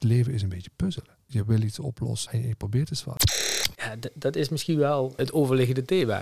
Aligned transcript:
het 0.00 0.04
leven 0.04 0.32
is 0.32 0.42
een 0.42 0.48
beetje 0.48 0.70
puzzelen. 0.76 1.16
Je 1.26 1.44
wil 1.44 1.62
iets 1.62 1.78
oplossen 1.78 2.32
en 2.32 2.48
je 2.48 2.54
probeert 2.54 2.88
het 2.88 3.04
wat. 3.04 3.24
Ja, 3.76 3.96
d- 4.00 4.10
dat 4.14 4.36
is 4.36 4.48
misschien 4.48 4.78
wel 4.78 5.12
het 5.16 5.32
overliggende 5.32 5.84
thema. 5.84 6.20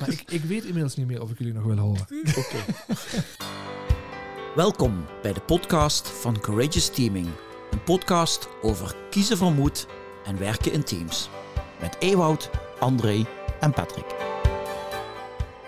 Maar 0.00 0.08
ik, 0.08 0.22
ik 0.30 0.42
weet 0.42 0.64
inmiddels 0.64 0.96
niet 0.96 1.06
meer 1.06 1.22
of 1.22 1.30
ik 1.30 1.38
jullie 1.38 1.52
nog 1.52 1.64
wil 1.64 1.76
horen. 1.76 2.06
Oké. 2.36 2.64
Welkom 4.54 5.04
bij 5.22 5.32
de 5.32 5.40
podcast 5.40 6.08
van 6.08 6.40
Courageous 6.40 6.90
Teaming. 6.90 7.26
Een 7.70 7.82
podcast 7.82 8.48
over 8.62 8.96
kiezen 9.10 9.36
van 9.36 9.54
moed 9.54 9.86
en 10.24 10.38
werken 10.38 10.72
in 10.72 10.84
teams. 10.84 11.28
Met 11.80 11.96
Ewout, 11.98 12.50
André 12.78 13.26
en 13.60 13.72
Patrick. 13.72 14.14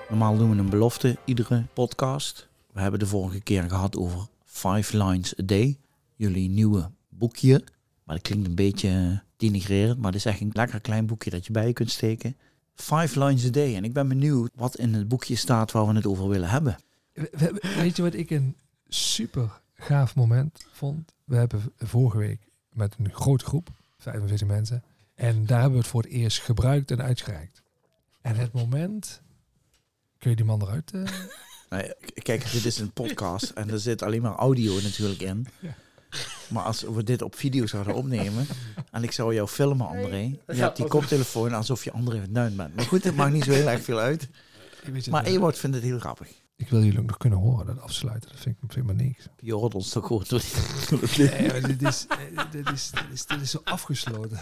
Normaal 0.09 0.37
doen 0.37 0.51
we 0.51 0.57
een 0.57 0.71
belofte 0.71 1.19
iedere 1.25 1.67
podcast. 1.75 2.49
We 2.73 2.81
hebben 2.81 3.01
de 3.01 3.07
vorige 3.07 3.41
keer 3.41 3.63
gehad 3.69 3.97
over 3.97 4.27
Five 4.45 5.05
Lines 5.05 5.39
a 5.39 5.43
Day. 5.45 5.79
Jullie 6.17 6.49
nieuwe 6.49 6.91
boekje. 7.19 7.65
Maar 8.05 8.17
dat 8.17 8.25
klinkt 8.25 8.47
een 8.49 8.55
beetje 8.55 9.23
denigrerend, 9.37 9.97
maar 9.99 10.07
het 10.13 10.15
is 10.15 10.25
echt 10.25 10.41
een 10.41 10.51
lekker 10.53 10.81
klein 10.81 11.07
boekje 11.07 11.31
dat 11.31 11.47
je 11.47 11.53
bij 11.53 11.67
je 11.67 11.73
kunt 11.73 11.91
steken. 11.91 12.37
Five 12.75 13.25
Lines 13.25 13.47
a 13.47 13.51
Day. 13.51 13.77
En 13.77 13.85
ik 13.85 13.93
ben 13.93 14.09
benieuwd 14.09 14.51
wat 14.55 14.77
in 14.77 14.95
het 14.95 15.09
boekje 15.09 15.37
staat 15.37 15.73
waar 15.73 15.87
we 15.87 15.95
het 15.95 16.07
over 16.07 16.29
willen 16.29 16.49
hebben. 16.49 16.77
We- 17.13 17.31
we- 17.33 17.73
Weet 17.77 17.97
je 17.97 18.03
wat 18.03 18.15
ik 18.15 18.31
een 18.31 18.57
super 18.89 19.61
gaaf 19.75 20.15
moment 20.15 20.67
vond? 20.73 21.13
We 21.25 21.37
hebben 21.37 21.63
vorige 21.79 22.19
week 22.19 22.49
met 22.73 22.95
een 22.99 23.13
grote 23.13 23.45
groep, 23.45 23.69
45 23.99 24.47
mensen, 24.49 24.83
en 25.15 25.47
daar 25.47 25.61
hebben 25.61 25.79
we 25.79 25.83
het 25.85 25.93
voor 25.93 26.03
het 26.03 26.11
eerst 26.11 26.41
gebruikt 26.41 26.91
en 26.91 27.03
uitgereikt. 27.03 27.63
En 28.21 28.37
het 28.37 28.53
moment, 28.53 29.21
kun 30.19 30.31
je 30.31 30.37
die 30.37 30.45
man 30.45 30.63
eruit? 30.63 30.91
eh? 30.91 31.03
Nee, 31.71 31.93
kijk, 32.15 32.53
dit 32.53 32.65
is 32.65 32.79
een 32.79 32.93
podcast 32.93 33.51
en 33.51 33.71
er 33.71 33.81
zit 33.81 34.03
alleen 34.03 34.23
maar 34.23 34.35
audio 34.35 34.81
natuurlijk 34.81 35.21
in. 35.21 35.47
Ja. 35.61 35.75
Maar 36.53 36.63
als 36.63 36.83
we 36.83 37.03
dit 37.03 37.23
op 37.23 37.35
video 37.35 37.67
zouden 37.67 37.95
opnemen 37.95 38.47
en 38.91 39.03
ik 39.03 39.13
zou 39.13 39.35
jou 39.35 39.49
filmen, 39.49 39.87
André. 39.87 40.37
Je 40.47 40.55
hebt 40.55 40.77
die 40.77 40.87
koptelefoon 40.87 41.53
alsof 41.53 41.85
je 41.85 41.93
André 41.93 42.21
van 42.21 42.33
Duin 42.33 42.57
bent. 42.57 42.75
Maar 42.75 42.85
goed, 42.85 43.05
het 43.05 43.17
maakt 43.17 43.33
niet 43.33 43.45
zo 43.45 43.51
heel 43.51 43.69
erg 43.69 43.83
veel 43.83 43.99
uit. 43.99 44.29
Maar 45.11 45.25
Ewout 45.25 45.59
vindt 45.59 45.77
het 45.77 45.85
heel 45.85 45.99
grappig. 45.99 46.29
ik 46.57 46.69
wil 46.69 46.83
jullie 46.83 46.99
ook 46.99 47.07
nog 47.07 47.17
kunnen 47.17 47.39
horen, 47.39 47.67
dat 47.67 47.81
afsluiten. 47.81 48.31
Dat 48.31 48.41
vind 48.41 48.55
ik, 48.55 48.73
vind 48.73 48.77
ik 48.77 48.97
maar 48.97 49.05
niks. 49.05 49.27
Je 49.39 49.55
hoort 49.55 49.75
ons 49.75 49.89
toch 49.89 50.07
gewoon 50.07 50.25
door 50.29 50.41
het. 50.41 51.17
Nee, 51.17 51.49
maar 51.49 51.63
dit, 51.63 51.83
is, 51.83 52.07
dit, 52.51 52.71
is, 52.73 52.91
dit, 52.91 53.03
is, 53.13 53.27
dit 53.27 53.41
is 53.41 53.51
zo 53.51 53.61
afgesloten. 53.65 54.39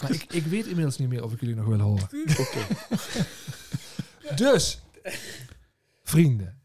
Maar 0.00 0.10
ik, 0.10 0.24
ik 0.32 0.44
weet 0.46 0.66
inmiddels 0.66 0.98
niet 0.98 1.08
meer 1.08 1.24
of 1.24 1.32
ik 1.32 1.40
jullie 1.40 1.54
nog 1.54 1.66
wil 1.66 1.78
horen. 1.80 2.08
Oké. 2.38 2.66
Dus, 4.36 4.80
vrienden, 6.02 6.59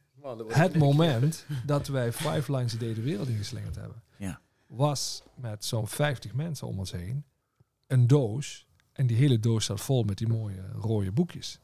het 0.48 0.76
moment 0.78 1.45
dat 1.66 1.88
wij 1.88 2.12
Five 2.12 2.56
Lines 2.56 2.76
a 2.76 2.78
Day 2.78 2.94
de 2.94 3.02
wereld 3.02 3.28
ingeslingerd 3.28 3.76
hebben, 3.76 4.02
Ja. 4.18 4.40
was 4.67 5.23
met 5.36 5.66
zo'n 5.66 5.88
50 5.88 6.34
mensen 6.34 6.67
om 6.67 6.80
ons 6.80 6.92
heen 6.92 7.23
een 7.88 8.08
doos. 8.08 8.66
En 8.92 9.08
die 9.08 9.17
hele 9.17 9.40
doos 9.40 9.66
zat 9.66 9.82
vol 9.82 10.04
met 10.04 10.17
die 10.17 10.28
mooie 10.28 10.62
rode 10.73 11.12
boekjes. 11.12 11.59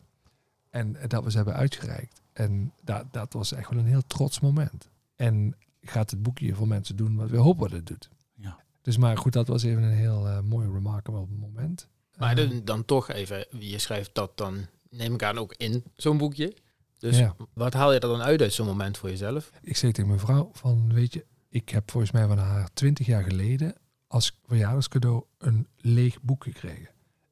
En 0.70 0.98
dat 1.08 1.24
we 1.24 1.30
ze 1.32 1.36
hebben 1.38 1.56
uitgereikt. 1.56 2.22
En 2.34 2.74
dat, 2.84 3.06
dat 3.14 3.34
was 3.34 3.52
echt 3.52 3.70
wel 3.70 3.80
een 3.80 3.86
heel 3.86 4.08
trots 4.08 4.40
moment. 4.40 4.90
En 5.16 5.56
gaat 5.82 6.12
het 6.12 6.22
boekje 6.24 6.56
voor 6.56 6.68
mensen 6.68 6.96
doen 6.96 7.16
wat 7.16 7.30
we 7.30 7.38
hopen 7.38 7.70
dat 7.70 7.78
het 7.78 7.88
doet. 7.88 8.10
Ja. 8.34 8.60
Dus 8.82 8.98
maar 8.98 9.18
goed, 9.18 9.34
dat 9.34 9.48
was 9.48 9.64
even 9.64 9.84
een 9.84 9.94
heel 9.98 10.28
eh, 10.28 10.40
mooi, 10.42 10.72
remarkable 10.72 11.26
moment. 11.30 11.88
Maar 12.18 12.38
Eh, 12.38 12.50
dan, 12.50 12.62
dan 12.66 12.86
toch 12.86 13.10
even, 13.10 13.46
je 13.60 13.78
schrijft 13.80 14.16
dat 14.16 14.38
dan, 14.38 14.66
neem 14.90 15.14
ik 15.14 15.24
aan, 15.24 15.38
ook 15.38 15.54
in 15.58 15.84
zo'n 15.96 16.18
boekje. 16.18 16.54
Dus 17.02 17.18
Ja. 17.18 17.36
wat 17.54 17.74
haal 17.74 17.94
je 17.94 18.00
er 18.00 18.08
dan 18.08 18.22
uit 18.22 18.42
uit 18.42 18.54
zo'n 18.54 18.66
moment 18.66 18.98
voor 18.98 19.10
jezelf? 19.10 19.52
ik 19.62 19.78
zei 19.78 19.92
tegen 19.92 20.10
mijn 20.10 20.22
vrouw 20.22 20.50
van, 20.54 20.94
weet 20.94 21.14
je, 21.14 21.26
ik 21.50 21.70
heb 21.70 21.92
volgens 21.92 22.12
mij 22.12 22.28
van 22.28 22.38
haar 22.38 22.70
twintig 22.74 23.06
jaar 23.06 23.24
geleden 23.24 23.76
als 24.08 24.38
verjaardagscadeau 24.48 25.24
een 25.38 25.68
leeg 25.78 26.22
boek 26.22 26.44
gekregen. 26.44 26.90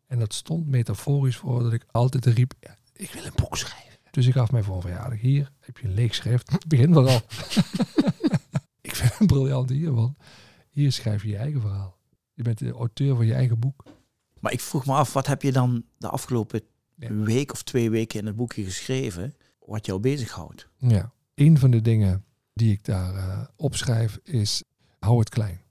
En 0.07 0.19
dat 0.19 0.33
stond 0.33 0.67
metaforisch 0.67 1.37
voor 1.37 1.63
dat 1.63 1.73
ik 1.73 1.85
altijd 1.91 2.25
riep, 2.25 2.53
ja, 2.59 2.77
ik 2.93 3.11
wil 3.11 3.25
een 3.25 3.31
boek 3.35 3.57
schrijven. 3.57 3.87
Dus 4.11 4.27
ik 4.27 4.33
gaf 4.33 4.51
mij 4.51 4.63
voor 4.63 4.75
een 4.75 4.81
verjaardag, 4.81 5.19
hier 5.19 5.51
heb 5.59 5.77
je 5.77 5.87
een 5.87 5.93
leeg 5.93 6.15
schrift, 6.15 6.51
begin 6.67 6.93
vooral. 6.93 7.21
ik 8.81 8.95
vind 8.95 9.17
het 9.17 9.27
briljant 9.27 9.69
hiervan. 9.69 10.15
Hier 10.69 10.91
schrijf 10.91 11.21
je 11.23 11.29
je 11.29 11.37
eigen 11.37 11.61
verhaal. 11.61 11.97
Je 12.33 12.43
bent 12.43 12.57
de 12.57 12.71
auteur 12.71 13.15
van 13.15 13.25
je 13.25 13.33
eigen 13.33 13.59
boek. 13.59 13.83
Maar 14.39 14.51
ik 14.51 14.59
vroeg 14.61 14.85
me 14.85 14.93
af, 14.93 15.13
wat 15.13 15.27
heb 15.27 15.41
je 15.41 15.51
dan 15.51 15.83
de 15.97 16.09
afgelopen 16.09 16.61
Ja. 16.95 17.13
week 17.13 17.51
of 17.51 17.63
twee 17.63 17.89
weken 17.89 18.19
in 18.19 18.25
het 18.25 18.35
boekje 18.35 18.63
geschreven 18.63 19.35
wat 19.69 19.85
jou 19.85 19.99
bezighoudt? 19.99 20.67
Ja, 20.77 21.11
een 21.35 21.57
van 21.57 21.71
de 21.71 21.81
dingen 21.81 22.23
die 22.53 22.71
ik 22.71 22.85
daar 22.85 23.15
eh, 23.15 23.47
opschrijf 23.55 24.19
is 24.23 24.63
hou 24.99 25.19
het 25.19 25.29
klein. 25.29 25.61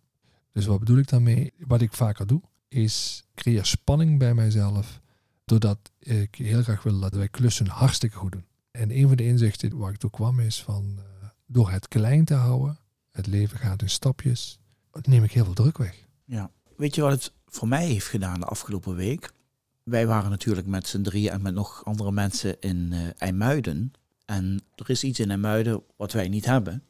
Dus 0.53 0.67
wat 0.67 0.79
bedoel 0.79 0.99
ik 0.99 1.09
daarmee? 1.09 1.53
Wat 1.59 1.81
ik 1.81 1.93
vaker 1.93 2.27
doe, 2.27 2.41
is 2.69 3.25
creëer 3.35 3.67
spanning 3.67 4.19
bij 4.19 4.35
mijzelf, 4.35 5.01
doordat 5.45 5.79
ik 5.99 6.35
heel 6.35 6.63
graag 6.63 6.83
wil 6.83 7.01
dat 7.01 7.15
wij 7.15 7.29
klussen 7.29 7.67
hartstikke 7.67 8.17
goed 8.17 8.33
doen. 8.33 8.47
En 8.71 8.97
een 8.97 9.09
van 9.09 9.17
de 9.17 9.25
inzichten 9.25 9.79
waar 9.79 9.93
ik 9.93 9.99
toe 9.99 10.11
kwam 10.11 10.41
is 10.41 10.63
van 10.63 10.95
eh, 10.99 11.29
door 11.47 11.71
het 11.71 11.89
klein 11.89 12.25
te 12.25 12.35
houden, 12.35 12.79
het 13.11 13.27
leven 13.27 13.59
gaat 13.59 13.83
in 13.83 13.91
stapjes, 13.91 14.59
neem 15.03 15.25
ik 15.25 15.33
heel 15.33 15.45
veel 15.45 15.55
druk 15.55 15.79
weg. 15.79 16.05
Ja. 16.25 16.51
Weet 16.77 16.95
je 16.95 17.01
wat 17.01 17.11
het 17.11 17.33
voor 17.47 17.69
mij 17.69 17.87
heeft 17.87 18.07
gedaan 18.07 18.41
de 18.41 18.47
afgelopen 18.47 18.95
week? 18.95 19.33
Wij 19.89 20.07
waren 20.07 20.31
natuurlijk 20.31 20.67
met 20.67 20.87
z'n 20.87 21.03
drieën 21.03 21.33
en 21.33 21.43
met 21.43 21.55
nog 21.55 21.85
andere 21.85 22.13
mensen 22.13 22.61
in 22.61 22.93
eh 22.93 23.09
IJmuiden. 23.17 23.93
En 24.25 24.63
er 24.75 24.91
is 24.91 25.05
iets 25.05 25.21
in 25.21 25.31
IJmuiden 25.31 25.83
wat 25.97 26.13
wij 26.13 26.29
niet 26.29 26.45
hebben, 26.45 26.83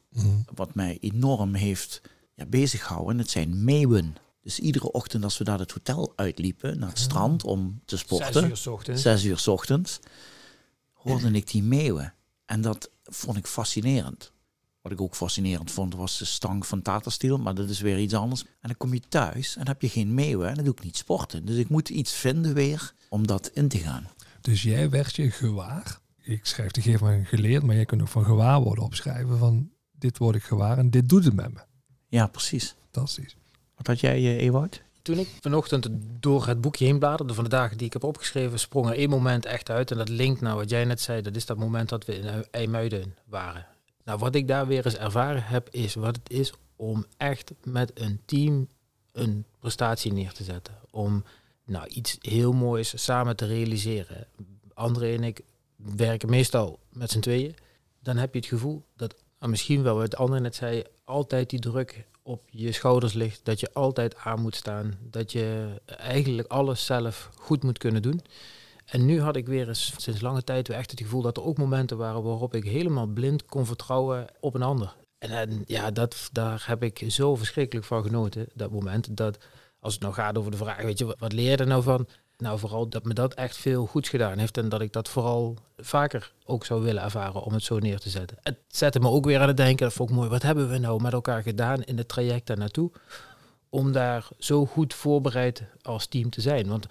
wat 0.53 0.75
mij 0.75 0.97
enorm 1.01 1.53
heeft 1.53 2.01
ja, 2.33 2.45
bezig 2.45 2.85
gehouden. 2.85 3.17
Het 3.17 3.29
zijn 3.29 3.63
meeuwen. 3.63 4.15
Dus 4.41 4.59
iedere 4.59 4.91
ochtend 4.91 5.23
als 5.23 5.37
we 5.37 5.43
daar 5.43 5.59
het 5.59 5.71
hotel 5.71 6.13
uitliepen, 6.15 6.79
naar 6.79 6.89
het 6.89 6.99
strand 6.99 7.43
om 7.43 7.81
te 7.85 7.97
sporten, 7.97 8.33
Zes 8.33 8.49
uur 8.49 8.57
's 8.57 8.67
ochtends. 8.67 9.01
zes 9.01 9.23
uur 9.23 9.37
's 9.37 9.47
ochtends, 9.47 9.99
hoorde 10.93 11.31
ik 11.31 11.47
die 11.51 11.63
meeuwen. 11.63 12.13
En 12.45 12.61
dat 12.61 12.89
vond 13.03 13.37
ik 13.37 13.47
fascinerend. 13.47 14.31
Wat 14.89 14.97
ik 14.97 15.03
ook 15.03 15.15
fascinerend 15.15 15.71
vond, 15.71 15.95
was 15.95 16.17
de 16.17 16.25
stank 16.25 16.65
van 16.65 16.81
Tatersteel, 16.81 17.37
maar 17.37 17.55
dat 17.55 17.69
is 17.69 17.79
weer 17.79 17.99
iets 17.99 18.13
anders. 18.13 18.41
En 18.41 18.49
dan 18.61 18.77
kom 18.77 18.93
je 18.93 19.01
thuis 19.09 19.51
en 19.55 19.63
dan 19.63 19.73
heb 19.73 19.81
je 19.81 19.89
geen 19.89 20.13
meeuwen 20.13 20.49
en 20.49 20.55
dan 20.55 20.63
doe 20.63 20.73
ik 20.73 20.83
niet 20.83 20.97
sporten. 20.97 21.45
Dus 21.45 21.55
ik 21.57 21.69
moet 21.69 21.89
iets 21.89 22.13
vinden 22.13 22.53
weer 22.53 22.93
om 23.09 23.27
dat 23.27 23.51
in 23.53 23.67
te 23.67 23.77
gaan. 23.77 24.07
Dus 24.41 24.61
jij 24.61 24.89
werd 24.89 25.15
je 25.15 25.31
gewaar. 25.31 25.99
Ik 26.21 26.45
schrijf 26.45 26.71
de 26.71 26.81
gegeven 26.81 27.05
moment 27.05 27.27
geleerd, 27.27 27.63
maar 27.63 27.75
jij 27.75 27.85
kunt 27.85 28.01
ook 28.01 28.07
van 28.07 28.25
gewaarworden 28.25 28.83
opschrijven 28.83 29.37
van 29.37 29.69
dit 29.91 30.17
word 30.17 30.35
ik 30.35 30.43
gewaar 30.43 30.77
en 30.77 30.89
dit 30.89 31.09
doet 31.09 31.25
het 31.25 31.33
met 31.33 31.53
me. 31.53 31.59
Ja, 32.07 32.27
precies. 32.27 32.75
Fantastisch. 32.91 33.35
Wat 33.75 33.87
had 33.87 33.99
jij, 33.99 34.15
eh, 34.15 34.43
Ewout? 34.43 34.81
Toen 35.01 35.17
ik 35.17 35.29
vanochtend 35.41 35.87
door 36.19 36.47
het 36.47 36.61
boekje 36.61 36.85
heen 36.85 36.99
bladerde 36.99 37.33
van 37.33 37.43
de 37.43 37.49
dagen 37.49 37.77
die 37.77 37.87
ik 37.87 37.93
heb 37.93 38.03
opgeschreven, 38.03 38.59
sprong 38.59 38.87
er 38.87 38.95
één 38.95 39.09
moment 39.09 39.45
echt 39.45 39.69
uit. 39.69 39.91
En 39.91 39.97
dat 39.97 40.09
linkt 40.09 40.41
naar 40.41 40.55
wat 40.55 40.69
jij 40.69 40.85
net 40.85 41.01
zei. 41.01 41.21
Dat 41.21 41.35
is 41.35 41.45
dat 41.45 41.57
moment 41.57 41.89
dat 41.89 42.05
we 42.05 42.15
in 42.15 42.45
IJmuiden 42.51 43.15
waren. 43.25 43.65
Nou, 44.09 44.21
wat 44.21 44.35
ik 44.35 44.47
daar 44.47 44.67
weer 44.67 44.85
eens 44.85 44.97
ervaren 44.97 45.43
heb, 45.43 45.67
is 45.71 45.95
wat 45.95 46.15
het 46.15 46.29
is 46.29 46.53
om 46.75 47.05
echt 47.17 47.51
met 47.63 47.91
een 47.93 48.21
team 48.25 48.67
een 49.11 49.45
prestatie 49.59 50.13
neer 50.13 50.31
te 50.31 50.43
zetten. 50.43 50.73
Om 50.91 51.23
nou, 51.65 51.87
iets 51.87 52.17
heel 52.21 52.53
moois 52.53 53.03
samen 53.03 53.35
te 53.35 53.45
realiseren. 53.45 54.27
André 54.73 55.13
en 55.13 55.23
ik 55.23 55.41
werken 55.75 56.29
meestal 56.29 56.79
met 56.89 57.11
z'n 57.11 57.19
tweeën. 57.19 57.55
Dan 57.99 58.17
heb 58.17 58.33
je 58.33 58.39
het 58.39 58.47
gevoel 58.47 58.83
dat, 58.95 59.15
nou, 59.39 59.51
misschien 59.51 59.83
wel 59.83 59.95
wat 59.95 60.15
André 60.15 60.39
net 60.39 60.55
zei, 60.55 60.83
altijd 61.03 61.49
die 61.49 61.59
druk 61.59 62.05
op 62.21 62.41
je 62.49 62.71
schouders 62.71 63.13
ligt. 63.13 63.39
Dat 63.43 63.59
je 63.59 63.73
altijd 63.73 64.15
aan 64.15 64.41
moet 64.41 64.55
staan. 64.55 64.97
Dat 65.01 65.31
je 65.31 65.75
eigenlijk 65.85 66.47
alles 66.47 66.85
zelf 66.85 67.29
goed 67.35 67.63
moet 67.63 67.77
kunnen 67.77 68.01
doen. 68.01 68.21
En 68.91 69.05
nu 69.05 69.21
had 69.21 69.35
ik 69.35 69.47
weer 69.47 69.67
eens 69.67 69.93
sinds 69.97 70.21
lange 70.21 70.43
tijd 70.43 70.67
weer 70.67 70.77
echt 70.77 70.91
het 70.91 71.01
gevoel 71.01 71.21
dat 71.21 71.37
er 71.37 71.43
ook 71.43 71.57
momenten 71.57 71.97
waren 71.97 72.23
waarop 72.23 72.53
ik 72.53 72.63
helemaal 72.63 73.07
blind 73.07 73.45
kon 73.45 73.65
vertrouwen 73.65 74.27
op 74.39 74.55
een 74.55 74.61
ander. 74.61 74.95
En, 75.17 75.63
ja, 75.65 75.91
dat, 75.91 76.29
daar 76.31 76.63
heb 76.67 76.83
ik 76.83 77.03
zo 77.07 77.35
verschrikkelijk 77.35 77.87
van 77.87 78.03
genoten, 78.03 78.47
dat 78.53 78.71
moment. 78.71 79.17
Dat 79.17 79.37
als 79.79 79.93
het 79.93 80.01
nou 80.01 80.13
gaat 80.13 80.37
over 80.37 80.51
de 80.51 80.57
vraag, 80.57 80.81
weet 80.81 80.97
je, 80.97 81.15
wat, 81.19 81.33
leer 81.33 81.49
je 81.49 81.57
er 81.57 81.67
nou 81.67 81.83
van? 81.83 82.07
Nou, 82.37 82.59
vooral 82.59 82.89
dat 82.89 83.03
me 83.03 83.13
dat 83.13 83.33
echt 83.33 83.57
veel 83.57 83.85
goeds 83.85 84.09
gedaan 84.09 84.37
heeft 84.37 84.57
en 84.57 84.69
dat 84.69 84.81
ik 84.81 84.93
dat 84.93 85.09
vooral 85.09 85.57
vaker 85.77 86.33
ook 86.45 86.65
zou 86.65 86.81
willen 86.81 87.03
ervaren 87.03 87.43
om 87.43 87.53
het 87.53 87.63
zo 87.63 87.77
neer 87.79 87.99
te 87.99 88.09
zetten. 88.09 88.37
Het 88.41 88.57
zette 88.67 88.99
me 88.99 89.09
ook 89.09 89.25
weer 89.25 89.39
aan 89.39 89.47
het 89.47 89.57
denken, 89.57 89.85
dat 89.85 89.93
vond 89.93 90.09
mooi, 90.09 90.29
wat 90.29 90.41
hebben 90.41 90.69
we 90.69 90.77
nou 90.77 91.01
met 91.01 91.13
elkaar 91.13 91.43
gedaan 91.43 91.83
in 91.83 91.97
het 91.97 92.07
traject 92.07 92.47
daar 92.47 92.57
naartoe? 92.57 92.91
Om 93.69 93.91
daar 93.91 94.27
zo 94.37 94.65
goed 94.65 94.93
voorbereid 94.93 95.63
als 95.81 96.07
team 96.07 96.29
te 96.29 96.41
zijn. 96.41 96.67
Want 96.67 96.87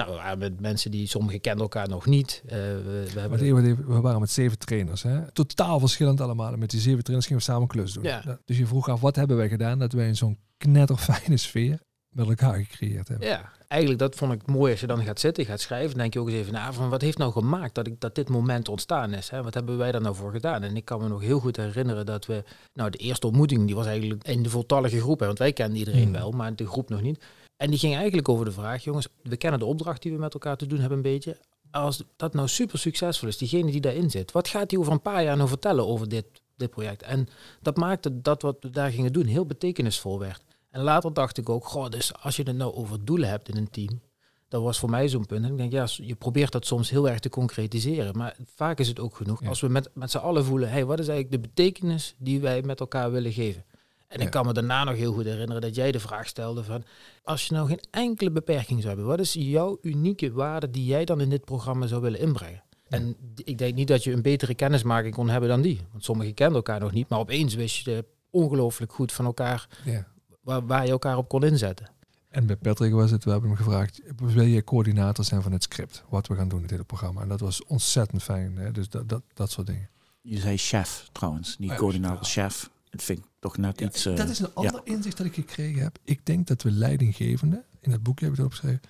nou, 0.00 0.12
we 0.12 0.22
waren 0.22 0.38
met 0.38 0.60
mensen 0.60 0.90
die 0.90 1.06
sommigen 1.06 1.40
kenden 1.40 1.62
elkaar 1.62 1.88
nog 1.88 2.06
niet. 2.06 2.42
Eh, 2.46 2.56
we, 2.56 2.82
we 3.12 3.20
hebben 3.20 3.38
Maar 3.38 3.48
even, 3.48 3.64
even, 3.64 3.86
we 3.86 4.00
waren 4.00 4.20
met 4.20 4.30
zeven 4.30 4.58
trainers. 4.58 5.02
Hè? 5.02 5.32
Totaal 5.32 5.78
verschillend 5.78 6.20
allemaal. 6.20 6.52
En 6.52 6.58
met 6.58 6.70
die 6.70 6.80
zeven 6.80 7.02
trainers 7.02 7.26
gingen 7.26 7.44
we 7.44 7.50
samen 7.52 7.68
klus 7.68 7.92
doen. 7.92 8.02
Ja. 8.02 8.38
Dus 8.44 8.58
je 8.58 8.66
vroeg 8.66 8.88
af, 8.88 9.00
wat 9.00 9.16
hebben 9.16 9.36
wij 9.36 9.48
gedaan? 9.48 9.78
Dat 9.78 9.92
wij 9.92 10.06
in 10.06 10.16
zo'n 10.16 10.38
knetterfijne 10.56 11.36
sfeer 11.36 11.78
met 12.10 12.28
elkaar 12.28 12.54
gecreëerd 12.54 13.08
hebben. 13.08 13.28
Ja, 13.28 13.52
eigenlijk 13.68 14.00
dat 14.00 14.14
vond 14.14 14.32
ik 14.32 14.46
mooi 14.46 14.70
als 14.70 14.80
je 14.80 14.86
dan 14.86 15.02
gaat 15.02 15.20
zitten, 15.20 15.44
gaat 15.44 15.60
schrijven, 15.60 15.96
denk 15.96 16.12
je 16.12 16.20
ook 16.20 16.28
eens 16.28 16.36
even 16.36 16.52
na 16.52 16.72
van 16.72 16.88
wat 16.88 17.00
heeft 17.00 17.18
nou 17.18 17.32
gemaakt 17.32 17.74
dat, 17.74 17.86
ik, 17.86 18.00
dat 18.00 18.14
dit 18.14 18.28
moment 18.28 18.68
ontstaan 18.68 19.12
is. 19.12 19.30
Hè? 19.30 19.42
Wat 19.42 19.54
hebben 19.54 19.78
wij 19.78 19.92
daar 19.92 20.00
nou 20.00 20.14
voor 20.14 20.32
gedaan? 20.32 20.62
En 20.62 20.76
ik 20.76 20.84
kan 20.84 21.00
me 21.00 21.08
nog 21.08 21.20
heel 21.20 21.40
goed 21.40 21.56
herinneren 21.56 22.06
dat 22.06 22.26
we, 22.26 22.44
nou 22.72 22.90
de 22.90 22.98
eerste 22.98 23.26
ontmoeting 23.26 23.66
die 23.66 23.74
was 23.74 23.86
eigenlijk 23.86 24.24
in 24.24 24.42
de 24.42 24.50
voltallige 24.50 25.00
groep, 25.00 25.20
hè, 25.20 25.26
want 25.26 25.38
wij 25.38 25.52
kenden 25.52 25.78
iedereen 25.78 26.02
Hmm. 26.02 26.12
wel, 26.12 26.30
maar 26.30 26.56
de 26.56 26.66
groep 26.66 26.88
nog 26.88 27.02
niet. 27.02 27.24
En 27.60 27.70
die 27.70 27.78
ging 27.78 27.94
eigenlijk 27.94 28.28
over 28.28 28.44
de 28.44 28.52
vraag, 28.52 28.84
jongens, 28.84 29.08
we 29.22 29.36
kennen 29.36 29.60
de 29.60 29.66
opdracht 29.66 30.02
die 30.02 30.12
we 30.12 30.18
met 30.18 30.34
elkaar 30.34 30.56
te 30.56 30.66
doen 30.66 30.78
hebben 30.78 30.96
een 30.96 31.02
beetje. 31.02 31.36
Als 31.70 32.02
dat 32.16 32.34
nou 32.34 32.48
super 32.48 32.78
succesvol 32.78 33.28
is, 33.28 33.36
diegene 33.38 33.70
die 33.70 33.80
daarin 33.80 34.10
zit, 34.10 34.32
wat 34.32 34.48
gaat 34.48 34.68
die 34.68 34.78
over 34.78 34.92
een 34.92 35.00
paar 35.02 35.22
jaar 35.22 35.36
nou 35.36 35.48
vertellen 35.48 35.86
over 35.86 36.08
dit, 36.08 36.24
dit 36.56 36.70
project? 36.70 37.02
En 37.02 37.28
dat 37.62 37.76
maakte 37.76 38.20
dat 38.20 38.42
wat 38.42 38.56
we 38.60 38.70
daar 38.70 38.90
gingen 38.90 39.12
doen 39.12 39.26
heel 39.26 39.46
betekenisvol 39.46 40.18
werd. 40.18 40.42
En 40.70 40.82
later 40.82 41.12
dacht 41.14 41.38
ik 41.38 41.48
ook, 41.48 41.66
goh, 41.66 41.88
dus 41.88 42.14
als 42.14 42.36
je 42.36 42.42
het 42.42 42.56
nou 42.56 42.74
over 42.74 43.04
doelen 43.04 43.28
hebt 43.28 43.48
in 43.48 43.56
een 43.56 43.70
team, 43.70 44.00
dat 44.48 44.62
was 44.62 44.78
voor 44.78 44.90
mij 44.90 45.08
zo'n 45.08 45.26
punt. 45.26 45.44
En 45.44 45.50
ik 45.50 45.56
denk, 45.56 45.72
ja, 45.72 45.86
je 45.96 46.14
probeert 46.14 46.52
dat 46.52 46.66
soms 46.66 46.90
heel 46.90 47.08
erg 47.08 47.18
te 47.18 47.28
concretiseren. 47.28 48.16
Maar 48.16 48.36
vaak 48.54 48.78
is 48.78 48.88
het 48.88 49.00
ook 49.00 49.16
genoeg 49.16 49.42
Ja. 49.42 49.48
als 49.48 49.60
we 49.60 49.68
met, 49.68 49.90
met 49.94 50.10
z'n 50.10 50.18
allen 50.18 50.44
voelen, 50.44 50.70
hey, 50.70 50.84
wat 50.84 50.98
is 50.98 51.08
eigenlijk 51.08 51.42
de 51.42 51.48
betekenis 51.48 52.14
die 52.18 52.40
wij 52.40 52.62
met 52.62 52.80
elkaar 52.80 53.10
willen 53.10 53.32
geven? 53.32 53.64
En 54.10 54.18
Ja. 54.18 54.24
ik 54.24 54.30
kan 54.30 54.46
me 54.46 54.52
daarna 54.52 54.84
nog 54.84 54.94
heel 54.96 55.12
goed 55.12 55.24
herinneren 55.24 55.62
dat 55.62 55.74
jij 55.74 55.92
de 55.92 56.00
vraag 56.00 56.26
stelde 56.26 56.64
van, 56.64 56.84
als 57.22 57.46
je 57.46 57.54
nou 57.54 57.68
geen 57.68 57.80
enkele 57.90 58.30
beperking 58.30 58.78
zou 58.78 58.86
hebben, 58.88 59.06
wat 59.06 59.20
is 59.20 59.32
jouw 59.32 59.78
unieke 59.82 60.32
waarde 60.32 60.70
die 60.70 60.84
jij 60.84 61.04
dan 61.04 61.20
in 61.20 61.30
dit 61.30 61.44
programma 61.44 61.86
zou 61.86 62.00
willen 62.02 62.20
inbrengen? 62.20 62.62
En 62.88 63.16
ik 63.34 63.58
denk 63.58 63.74
niet 63.74 63.88
dat 63.88 64.04
je 64.04 64.12
een 64.12 64.22
betere 64.22 64.54
kennismaking 64.54 65.14
kon 65.14 65.28
hebben 65.28 65.48
dan 65.48 65.60
die. 65.60 65.80
Want 65.90 66.04
sommigen 66.04 66.34
kenden 66.34 66.56
elkaar 66.56 66.80
nog 66.80 66.92
niet, 66.92 67.08
maar 67.08 67.18
opeens 67.18 67.54
wist 67.54 67.84
je 67.84 68.04
ongelooflijk 68.30 68.92
goed 68.92 69.12
van 69.12 69.24
elkaar 69.24 69.68
Ja. 69.84 70.06
waar, 70.40 70.66
waar 70.66 70.84
je 70.84 70.90
elkaar 70.90 71.16
op 71.16 71.28
kon 71.28 71.44
inzetten. 71.44 71.90
En 72.28 72.46
bij 72.46 72.56
Patrick 72.56 72.92
was 72.92 73.10
het, 73.10 73.24
we 73.24 73.30
hebben 73.30 73.48
hem 73.48 73.58
gevraagd, 73.58 74.00
wil 74.16 74.44
je 74.44 74.64
coördinator 74.64 75.24
zijn 75.24 75.42
van 75.42 75.52
het 75.52 75.62
script, 75.62 76.04
wat 76.08 76.26
we 76.26 76.34
gaan 76.34 76.48
doen 76.48 76.60
in 76.60 76.66
dit 76.66 76.86
programma. 76.86 77.20
En 77.22 77.28
dat 77.28 77.40
was 77.40 77.64
ontzettend 77.64 78.22
fijn, 78.22 78.56
hè? 78.56 78.72
dus 78.72 78.88
dat, 78.88 79.08
dat, 79.08 79.22
dat 79.34 79.50
soort 79.50 79.66
dingen. 79.66 79.88
Je 80.20 80.38
zei 80.38 80.56
chef 80.56 81.08
trouwens, 81.12 81.58
niet 81.58 81.70
ja, 81.70 81.76
coördinator, 81.76 82.24
chef. 82.24 82.70
Het 82.90 83.02
vind 83.02 83.18
ik 83.18 83.24
toch 83.38 83.56
net 83.56 83.80
Ja, 83.80 83.86
iets... 83.86 84.06
eh, 84.06 84.16
dat 84.16 84.28
is 84.28 84.38
een 84.38 84.54
ander 84.54 84.80
inzicht 84.84 85.16
dat 85.16 85.26
ik 85.26 85.34
gekregen 85.34 85.82
heb. 85.82 85.98
Ik 86.04 86.26
denk 86.26 86.46
dat 86.46 86.62
we 86.62 86.70
leidinggevenden, 86.70 87.64
in 87.80 87.90
het 87.90 88.02
boekje 88.02 88.24
heb 88.24 88.34
ik 88.34 88.40
dat 88.40 88.46
opgeschreven, 88.48 88.80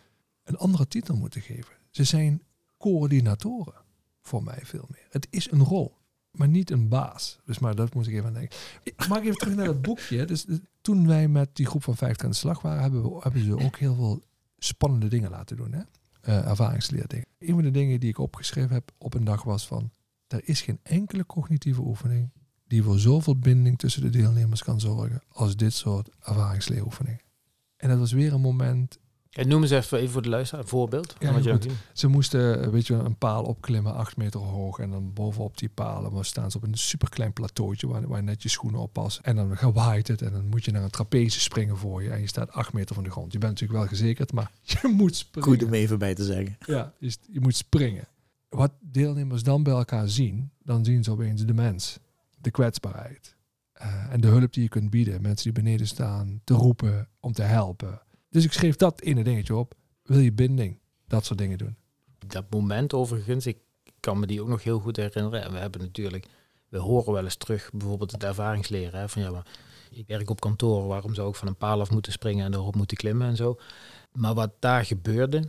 een 0.45 0.57
andere 0.57 0.89
titel 0.89 1.17
moeten 1.17 1.41
geven. 1.41 1.75
Ze 1.91 2.05
zijn 2.05 2.43
coördinatoren, 2.79 3.75
voor 4.23 4.43
mij 4.43 4.61
veel 4.63 4.87
meer. 4.91 5.07
Het 5.11 5.27
is 5.31 5.51
een 5.51 5.63
rol, 5.65 5.97
maar 6.31 6.49
niet 6.49 6.71
een 6.71 6.89
baas. 6.89 7.39
Dus 7.45 7.59
maar 7.59 7.75
dat 7.75 7.95
moet 7.95 8.07
ik 8.07 8.13
even 8.15 8.27
aan 8.27 8.33
denken. 8.33 8.59
Ik 8.83 9.09
mag 9.09 9.21
even 9.23 9.37
terug 9.37 9.55
naar 9.55 9.67
het 9.67 9.83
boekje. 9.83 10.25
Dus 10.33 10.47
eh, 10.47 10.57
toen 10.81 11.07
wij 11.07 11.29
met 11.29 11.57
die 11.57 11.67
groep 11.67 11.83
van 11.83 11.97
50 11.97 12.25
aan 12.25 12.31
de 12.31 12.37
slag 12.37 12.63
waren, 12.63 12.83
hebben, 12.83 13.03
we, 13.03 13.19
hebben 13.23 13.45
ze 13.45 13.59
ook 13.59 13.77
heel 13.77 13.95
veel 13.95 14.23
spannende 14.59 15.09
dingen 15.09 15.31
laten 15.31 15.57
doen. 15.57 15.73
Hè? 15.73 15.83
Eh, 16.21 16.49
ervaringsleerdingen. 16.49 17.27
Een 17.39 17.55
van 17.55 17.63
de 17.63 17.71
dingen 17.71 18.01
die 18.01 18.09
ik 18.09 18.19
opgeschreven 18.19 18.73
heb 18.73 18.93
op 18.99 19.15
een 19.15 19.25
dag 19.25 19.43
was 19.43 19.67
van, 19.67 19.91
er 20.27 20.41
is 20.45 20.61
geen 20.61 20.81
enkele 20.83 21.27
cognitieve 21.27 21.81
oefening 21.81 22.31
die 22.71 22.83
voor 22.83 22.99
zoveel 22.99 23.37
binding 23.37 23.79
tussen 23.79 24.03
de 24.03 24.11
deelnemers 24.11 24.63
kan 24.63 24.81
zorgen 24.81 25.23
als 25.29 25.57
dit 25.57 25.73
soort 25.73 26.09
ervaringsleeroefeningen. 26.21 27.21
En 27.77 27.89
dat 27.89 27.99
was 27.99 28.13
weer 28.13 28.33
een 28.33 28.41
moment. 28.41 28.99
En 29.31 29.49
noem 29.49 29.63
eens 29.63 29.71
even, 29.71 29.99
even 29.99 30.11
voor 30.11 30.23
de 30.23 30.29
luisteraar 30.29 30.63
een 30.63 30.69
voorbeeld. 30.69 31.15
Ja, 31.19 31.41
wat. 31.41 31.67
Ze 31.93 32.09
moesten 32.09 32.71
weet 32.71 32.87
je, 32.87 32.95
een 32.95 33.19
paal 33.19 33.45
opklimmen, 33.45 33.95
acht 33.95 34.17
meter 34.17 34.41
hoog. 34.41 34.79
En 34.79 34.91
dan 34.91 35.13
bovenop 35.13 35.59
die 35.59 35.69
palen 35.69 36.13
maar 36.13 36.25
staan 36.25 36.51
ze 36.51 36.57
op 36.57 36.63
een 36.63 36.79
superklein 36.79 37.33
plateautje 37.33 37.87
waar, 37.87 38.09
waar 38.09 38.17
je 38.17 38.25
net 38.25 38.43
je 38.43 38.49
schoenen 38.49 38.81
op 38.81 38.93
past. 38.93 39.19
En 39.23 39.37
dan 39.37 39.57
gewaait 39.57 40.09
het 40.09 40.23
en 40.23 40.33
dan 40.33 40.47
moet 40.47 40.65
je 40.65 40.71
naar 40.71 40.83
een 40.83 40.91
trapeze 40.91 41.41
springen 41.41 41.77
voor 41.77 42.03
je. 42.03 42.11
En 42.11 42.21
je 42.21 42.27
staat 42.27 42.51
acht 42.51 42.73
meter 42.73 42.95
van 42.95 43.05
de 43.05 43.11
grond. 43.11 43.33
Je 43.33 43.39
bent 43.39 43.53
natuurlijk 43.53 43.81
wel 43.81 43.89
gezekerd, 43.89 44.33
maar 44.33 44.51
je 44.83 44.89
moet 44.89 45.17
springen. 45.17 45.51
Goed 45.51 45.65
om 45.65 45.75
even 45.75 45.99
bij 45.99 46.15
te 46.15 46.25
zeggen. 46.25 46.57
Ja, 46.67 46.93
je, 46.99 47.17
je 47.33 47.41
moet 47.41 47.57
springen. 47.57 48.09
Wat 48.49 48.73
deelnemers 48.81 49.43
dan 49.43 49.63
bij 49.63 49.73
elkaar 49.73 50.09
zien, 50.09 50.51
dan 50.63 50.85
zien 50.85 51.05
ze 51.05 51.11
opeens 51.11 51.45
de 51.45 51.55
mens, 51.55 51.99
de 52.41 52.51
kwetsbaarheid 52.51 53.37
eh, 53.73 54.13
en 54.13 54.21
de 54.21 54.29
hulp 54.29 54.53
die 54.53 54.63
je 54.63 54.69
kunt 54.69 54.91
bieden. 54.91 55.23
Mensen 55.23 55.53
die 55.53 55.63
beneden 55.63 55.87
staan, 55.87 56.41
te 56.45 56.55
roepen 56.55 57.09
om 57.21 57.33
te 57.33 57.43
helpen. 57.43 58.03
Dus 58.29 58.45
ik 58.45 58.53
schreef 58.53 58.77
dat 58.77 59.01
ene 59.01 59.25
dingetje 59.25 59.57
op. 59.57 59.75
Wil 60.03 60.19
je 60.19 60.33
binding? 60.33 60.79
Dat 61.07 61.25
soort 61.25 61.39
dingen 61.39 61.59
doen. 61.59 61.77
Dat 62.27 62.51
moment 62.51 62.95
overigens, 62.95 63.47
ik 63.47 63.59
kan 64.01 64.19
me 64.19 64.27
die 64.27 64.43
ook 64.43 64.49
nog 64.49 64.63
heel 64.63 64.81
goed 64.81 64.97
herinneren. 64.97 65.43
En 65.43 65.53
we 65.53 65.59
hebben 65.59 65.81
natuurlijk, 65.81 66.27
we 66.69 66.79
horen 66.79 67.13
wel 67.13 67.25
eens 67.25 67.37
terug, 67.37 67.71
bijvoorbeeld 67.73 68.13
het 68.13 68.25
ervaringsleren. 68.25 69.01
Hè, 69.01 69.09
van 69.09 69.23
ja, 69.23 69.31
maar 69.31 69.47
ik 69.91 70.07
werk 70.07 70.31
op 70.31 70.41
kantoor, 70.41 70.87
waarom 70.87 71.15
zou 71.15 71.29
ik 71.29 71.35
van 71.35 71.49
een 71.49 71.57
paal 71.57 71.81
af 71.81 71.91
moeten 71.91 72.13
springen 72.13 72.45
en 72.45 72.55
erop 72.55 72.77
moeten 72.77 72.97
klimmen 72.97 73.29
en 73.29 73.37
zo. 73.37 73.59
Maar 74.13 74.35
wat 74.35 74.53
daar 74.59 74.85
gebeurde, 74.85 75.49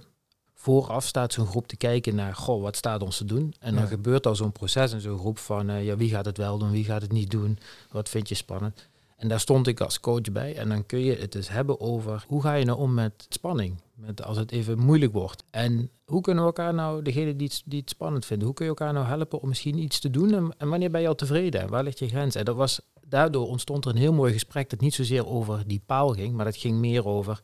vooraf 0.61 1.05
staat 1.05 1.33
zo'n 1.33 1.45
groep 1.47 1.67
te 1.67 1.75
kijken 1.75 2.15
naar, 2.15 2.35
goh, 2.35 2.61
wat 2.61 2.75
staat 2.75 3.03
ons 3.03 3.17
te 3.17 3.25
doen? 3.25 3.53
En 3.59 3.73
dan 3.73 3.83
Ja. 3.83 3.89
gebeurt 3.89 4.27
al 4.27 4.35
zo'n 4.35 4.51
proces 4.51 4.91
in 4.93 5.01
zo'n 5.01 5.17
groep 5.19 5.37
van, 5.37 5.69
eh, 5.69 5.85
ja, 5.85 5.95
wie 5.95 6.09
gaat 6.09 6.25
het 6.25 6.37
wel 6.37 6.57
doen, 6.57 6.71
wie 6.71 6.83
gaat 6.83 7.01
het 7.01 7.11
niet 7.11 7.31
doen? 7.31 7.57
Wat 7.91 8.09
vind 8.09 8.29
je 8.29 8.35
spannend? 8.35 8.89
En 9.17 9.27
daar 9.27 9.39
stond 9.39 9.67
ik 9.67 9.81
als 9.81 9.99
coach 9.99 10.31
bij. 10.31 10.55
En 10.55 10.69
dan 10.69 10.85
kun 10.85 10.99
je 10.99 11.15
het 11.15 11.31
dus 11.31 11.49
hebben 11.49 11.79
over 11.79 12.23
hoe 12.27 12.41
ga 12.41 12.53
je 12.53 12.65
nou 12.65 12.79
om 12.79 12.93
met 12.93 13.25
spanning? 13.29 13.75
Met 13.93 14.23
als 14.23 14.37
het 14.37 14.51
even 14.51 14.79
moeilijk 14.79 15.13
wordt. 15.13 15.43
En 15.51 15.89
hoe 16.05 16.21
kunnen 16.21 16.43
we 16.43 16.49
elkaar 16.49 16.73
nou, 16.73 17.01
degene 17.01 17.35
die 17.35 17.47
het, 17.47 17.61
die 17.65 17.79
het 17.79 17.89
spannend 17.89 18.25
vinden, 18.25 18.45
hoe 18.45 18.55
kun 18.55 18.65
je 18.65 18.71
elkaar 18.71 18.93
nou 18.93 19.05
helpen 19.05 19.41
om 19.41 19.47
misschien 19.47 19.77
iets 19.77 19.99
te 19.99 20.09
doen? 20.09 20.33
En, 20.33 20.53
en 20.57 20.69
wanneer 20.69 20.91
ben 20.91 21.01
je 21.01 21.07
al 21.07 21.15
tevreden? 21.15 21.61
En 21.61 21.69
waar 21.69 21.83
ligt 21.83 21.99
je 21.99 22.07
grens? 22.07 22.35
En 22.35 22.45
dat 22.45 22.55
was, 22.55 22.81
daardoor 23.07 23.47
ontstond 23.47 23.85
er 23.85 23.91
een 23.91 23.97
heel 23.97 24.13
mooi 24.13 24.33
gesprek 24.33 24.69
dat 24.69 24.79
niet 24.79 24.93
zozeer 24.93 25.27
over 25.27 25.63
die 25.67 25.81
paal 25.85 26.09
ging, 26.13 26.35
maar 26.35 26.45
dat 26.45 26.57
ging 26.57 26.77
meer 26.77 27.05
over, 27.07 27.39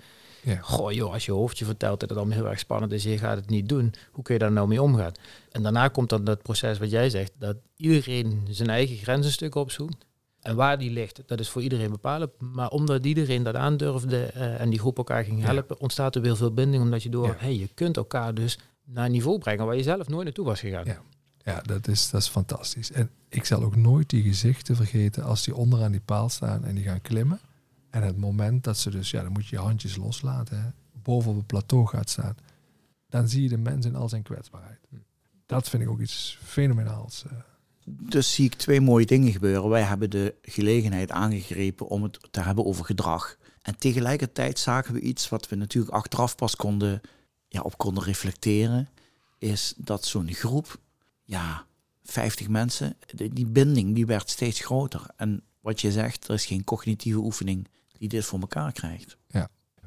Ja. 0.53 0.57
goh 0.61 0.91
joh, 0.91 1.13
als 1.13 1.25
je 1.25 1.31
hoofdje 1.31 1.65
vertelt 1.65 1.99
dat 1.99 2.09
het 2.09 2.17
allemaal 2.17 2.38
heel 2.38 2.47
erg 2.47 2.59
spannend 2.59 2.91
is, 2.91 3.03
je 3.03 3.17
gaat 3.17 3.35
het 3.38 3.49
niet 3.49 3.69
doen, 3.69 3.94
hoe 4.11 4.23
kun 4.23 4.33
je 4.33 4.39
daar 4.39 4.51
nou 4.51 4.67
mee 4.67 4.81
omgaan? 4.81 5.11
En 5.51 5.63
daarna 5.63 5.88
komt 5.88 6.09
dan 6.09 6.23
dat 6.23 6.41
proces 6.41 6.77
wat 6.77 6.89
jij 6.91 7.09
zegt, 7.09 7.31
dat 7.39 7.55
iedereen 7.75 8.47
zijn 8.49 8.69
eigen 8.69 8.97
grenzenstuk 8.97 9.55
opzoekt. 9.55 10.05
En 10.41 10.55
waar 10.55 10.77
die 10.77 10.91
ligt, 10.91 11.21
dat 11.25 11.39
is 11.39 11.49
voor 11.49 11.61
iedereen 11.61 11.89
bepalen. 11.91 12.31
Maar 12.39 12.69
omdat 12.69 13.05
iedereen 13.05 13.44
dat 13.44 13.55
aandurfde 13.55 14.23
eh, 14.25 14.61
en 14.61 14.69
die 14.69 14.79
groep 14.79 14.97
elkaar 14.97 15.23
ging 15.23 15.39
Ja. 15.39 15.45
helpen, 15.45 15.79
ontstaat 15.79 16.15
er 16.15 16.21
weer 16.21 16.38
veel 16.38 16.53
binding. 16.53 16.83
Omdat 16.83 17.03
je 17.03 17.09
door, 17.09 17.27
Ja. 17.27 17.35
hey, 17.38 17.55
je 17.57 17.67
kunt 17.73 17.97
elkaar 17.97 18.33
dus 18.33 18.59
naar 18.85 19.05
een 19.05 19.11
niveau 19.11 19.38
brengen 19.39 19.65
waar 19.65 19.75
je 19.75 19.83
zelf 19.83 20.07
nooit 20.07 20.23
naartoe 20.23 20.45
was 20.45 20.59
gegaan. 20.59 20.85
Ja. 20.85 21.01
Ja, 21.43 21.61
dat 21.61 21.88
is, 21.88 22.09
dat 22.09 22.21
is 22.21 22.27
fantastisch. 22.27 22.91
En 22.91 23.09
ik 23.29 23.45
zal 23.45 23.63
ook 23.63 23.75
nooit 23.75 24.09
die 24.09 24.23
gezichten 24.23 24.75
vergeten 24.75 25.23
als 25.23 25.43
die 25.43 25.55
onderaan 25.55 25.91
die 25.91 26.01
paal 26.05 26.29
staan 26.29 26.65
en 26.65 26.75
die 26.75 26.83
gaan 26.83 27.01
klimmen. 27.01 27.39
En 27.97 28.03
het 28.03 28.17
moment 28.17 28.63
dat 28.63 28.77
ze 28.77 28.89
dus, 28.89 29.11
ja, 29.11 29.21
dan 29.23 29.31
moet 29.31 29.47
je 29.47 29.55
je 29.55 29.61
handjes 29.61 29.95
loslaten, 29.95 30.61
hè, 30.61 30.69
boven 31.03 31.31
op 31.31 31.38
het 31.38 31.47
plateau 31.47 31.88
gaat 31.88 32.09
staan. 32.09 32.35
Dan 33.09 33.29
zie 33.29 33.44
je 33.44 33.49
de 33.49 33.57
mens 33.57 33.85
in 33.85 33.95
al 33.95 34.09
zijn 34.09 34.23
kwetsbaarheid. 34.23 34.79
Dat 35.45 35.69
vind 35.69 35.83
ik 35.83 35.89
ook 35.89 35.99
iets 35.99 36.39
fenomenaals. 36.44 37.23
eh. 37.25 37.31
Dus 37.85 38.33
zie 38.33 38.45
ik 38.45 38.53
twee 38.53 38.81
mooie 38.81 39.05
dingen 39.05 39.31
gebeuren. 39.31 39.69
Wij 39.69 39.81
hebben 39.81 40.09
de 40.09 40.35
gelegenheid 40.41 41.11
aangegrepen 41.11 41.88
om 41.88 42.03
het 42.03 42.19
te 42.31 42.41
hebben 42.41 42.65
over 42.65 42.85
gedrag. 42.85 43.38
En 43.61 43.77
tegelijkertijd 43.77 44.59
zagen 44.59 44.93
we 44.93 45.00
iets 45.00 45.29
wat 45.29 45.50
we 45.50 45.55
natuurlijk 45.55 45.93
achteraf 45.93 46.36
pas 46.36 46.55
konden, 46.55 47.01
ja, 47.48 47.62
op 47.62 47.77
konden 47.77 48.03
reflecteren. 48.03 48.89
Is 49.38 49.74
dat 49.77 50.05
zo'n 50.05 50.33
groep, 50.33 50.79
ja, 51.24 51.65
50 52.03 52.48
mensen, 52.48 52.98
die, 53.15 53.33
die 53.33 53.45
binding 53.45 53.95
die 53.95 54.05
werd 54.05 54.29
steeds 54.29 54.60
groter. 54.60 55.05
En 55.15 55.43
wat 55.60 55.81
je 55.81 55.91
zegt, 55.91 56.27
er 56.27 56.33
is 56.33 56.45
geen 56.45 56.63
cognitieve 56.63 57.19
oefening 57.19 57.67
die 57.98 58.10
dit 58.10 58.25
voor 58.25 58.39
elkaar 58.39 58.72
krijgt. 58.72 59.18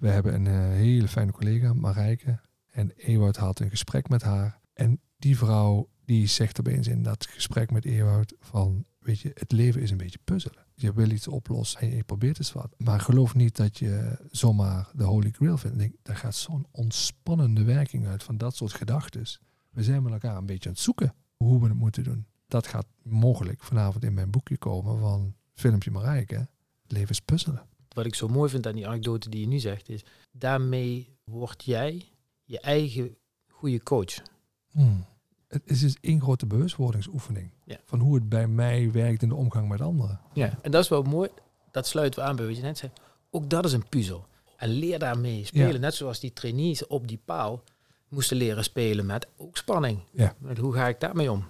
We 0.00 0.09
hebben 0.09 0.35
een 0.35 0.47
eh, 0.47 0.69
hele 0.69 1.09
fijne 1.09 1.33
collega, 1.33 1.73
Marijke. 1.73 2.40
En 2.71 2.93
Ewout 2.97 3.37
had 3.37 3.61
een 3.61 3.71
gesprek 3.71 4.09
met 4.09 4.23
haar. 4.23 4.61
En 4.73 5.00
die 5.19 5.37
vrouw 5.37 5.88
die 6.05 6.26
zegt 6.26 6.61
opeens 6.61 6.87
in 6.87 7.02
dat 7.02 7.26
gesprek 7.26 7.71
met 7.71 7.85
Ewout 7.85 8.35
van... 8.40 8.85
Weet 8.99 9.21
je, 9.21 9.31
het 9.35 9.52
leven 9.52 9.83
is 9.83 9.90
een 9.90 9.97
beetje 9.97 10.19
puzzelen. 10.25 10.67
Je 10.75 10.93
wil 10.93 11.11
iets 11.11 11.29
oplossen 11.29 11.81
en 11.81 11.97
je 11.97 12.05
probeert 12.05 12.38
eens 12.38 12.52
wat. 12.52 12.75
Maar 12.79 13.00
geloof 13.00 13.35
niet 13.35 13.57
dat 13.57 13.79
je 13.79 14.19
zomaar 14.31 14.90
de 14.95 15.05
holy 15.05 15.31
grail 15.31 15.59
vindt. 15.59 15.97
Daar 16.02 16.17
gaat 16.17 16.35
zo'n 16.35 16.67
ontspannende 16.71 17.64
werking 17.64 18.07
uit 18.07 18.23
van 18.23 18.37
dat 18.37 18.57
soort 18.57 18.73
gedachten. 18.73 19.25
We 19.71 19.83
zijn 19.83 20.02
met 20.02 20.12
elkaar 20.12 20.37
een 20.37 20.47
beetje 20.47 20.69
aan 20.69 20.75
het 20.75 20.85
zoeken 20.85 21.14
hoe 21.37 21.61
we 21.61 21.69
het 21.69 21.76
moeten 21.76 22.05
doen. 22.05 22.26
Dat 22.47 22.67
gaat 22.67 22.87
mogelijk 23.02 23.62
vanavond 23.62 24.05
in 24.05 24.14
mijn 24.14 24.31
boekje 24.31 24.59
komen 24.59 24.99
van 24.99 25.35
filmpje 25.55 25.90
Marijke. 25.90 26.49
Het 26.83 26.93
leven 26.93 27.11
is 27.11 27.21
puzzelen. 27.21 27.69
Wat 27.94 28.06
ik 28.06 28.14
zo 28.14 28.28
mooi 28.28 28.50
vind 28.50 28.66
aan 28.66 28.75
die 28.75 28.87
anekdote 28.87 29.28
die 29.28 29.40
je 29.40 29.47
nu 29.47 29.59
zegt, 29.59 29.88
is 29.88 30.04
daarmee 30.32 31.16
word 31.25 31.64
jij 31.64 32.09
je 32.44 32.61
eigen 32.61 33.16
goede 33.49 33.82
coach. 33.82 34.23
Hmm. 34.70 35.04
Het 35.49 35.62
is 35.64 35.80
dus 35.80 35.97
één 36.00 36.20
grote 36.20 36.47
bewustwordingsoefening. 36.47 37.50
Ja. 37.64 37.76
Van 37.85 37.99
hoe 37.99 38.14
het 38.14 38.28
bij 38.28 38.49
mij 38.49 38.92
werkt 38.92 39.23
in 39.23 39.28
de 39.28 39.35
omgang 39.35 39.68
met 39.68 39.80
anderen. 39.80 40.20
Ja. 40.32 40.59
En 40.62 40.70
dat 40.70 40.82
is 40.82 40.88
wel 40.88 41.02
mooi. 41.02 41.28
Dat 41.70 41.87
sluiten 41.87 42.20
we 42.20 42.28
aan 42.28 42.37
bij 42.37 42.47
wat 42.47 42.56
je 42.56 42.62
net 42.62 42.78
zei. 42.78 42.92
Ook 43.30 43.50
dat 43.50 43.64
is 43.64 43.73
een 43.73 43.88
puzzel. 43.88 44.26
En 44.56 44.68
leer 44.68 44.99
daarmee 44.99 45.44
spelen. 45.44 45.73
Ja. 45.73 45.78
Net 45.78 45.94
zoals 45.94 46.20
die 46.20 46.32
trainees 46.32 46.87
op 46.87 47.09
die 47.09 47.20
paal 47.25 47.62
moesten 48.09 48.37
leren 48.37 48.64
spelen 48.64 49.06
met 49.06 49.28
ook 49.37 49.56
spanning. 49.56 50.00
Ja. 50.12 50.35
Met 50.38 50.59
hoe 50.59 50.73
ga 50.73 50.88
ik 50.88 51.00
daarmee 51.00 51.32
om? 51.32 51.44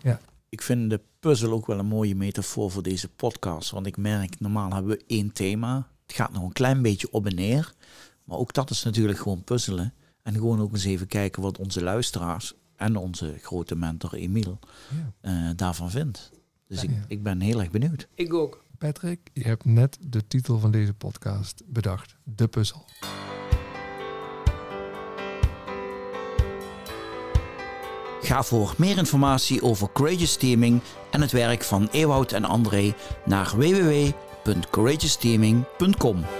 Ik 0.49 0.63
vind 0.63 0.91
de 0.91 1.01
puzzel 1.21 1.53
ook 1.53 1.67
wel 1.67 1.79
een 1.79 1.87
mooie 1.87 2.15
metafoor 2.15 2.71
voor 2.71 2.83
deze 2.83 3.09
podcast. 3.09 3.71
Want 3.71 3.87
ik 3.87 3.97
merk, 3.97 4.41
normaal 4.41 4.73
hebben 4.73 4.97
we 4.97 5.05
één 5.07 5.33
thema. 5.33 5.89
Het 6.11 6.19
gaat 6.19 6.33
nog 6.33 6.43
een 6.43 6.53
klein 6.53 6.83
beetje 6.83 7.13
op 7.13 7.27
en 7.27 7.35
neer. 7.35 7.73
Maar 8.25 8.39
ook 8.39 8.53
dat 8.53 8.71
is 8.71 8.83
natuurlijk 8.83 9.19
gewoon 9.19 9.45
puzzelen. 9.45 9.95
En 10.23 10.35
gewoon 10.35 10.61
ook 10.61 10.73
eens 10.73 10.85
even 10.85 11.07
kijken 11.07 11.43
wat 11.43 11.59
onze 11.59 11.83
luisteraars 11.83 12.55
en 12.77 12.97
onze 12.97 13.35
grote 13.43 13.75
mentor 13.77 14.15
Emiel 14.15 14.59
Ja. 14.91 15.13
eh, 15.49 15.57
daarvan 15.57 15.91
vindt. 15.91 16.31
Dus 16.69 16.83
ik, 16.83 16.91
Ja. 16.91 17.05
ik 17.09 17.23
ben 17.23 17.41
heel 17.41 17.61
erg 17.61 17.71
benieuwd. 17.71 18.09
Ik 18.15 18.35
ook. 18.35 18.65
Patrick, 18.79 19.31
je 19.33 19.43
hebt 19.45 19.65
net 19.65 19.99
de 20.01 20.27
titel 20.27 20.59
van 20.59 20.71
deze 20.71 20.95
podcast 20.95 21.63
bedacht. 21.67 22.17
De 22.25 22.49
puzzel. 22.49 22.85
Ga 28.23 28.43
voor 28.43 28.75
meer 28.79 28.99
informatie 28.99 29.63
over 29.63 29.93
Courageous 29.93 30.37
Teaming 30.37 30.81
en 31.11 31.21
het 31.21 31.33
werk 31.33 31.63
van 31.63 31.89
Ewout 31.91 32.33
en 32.33 32.45
André 32.45 32.95
naar 33.25 33.47
www.courageousteaming.com. 34.45 36.40